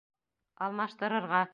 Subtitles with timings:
[0.69, 1.45] Алмаштырырға!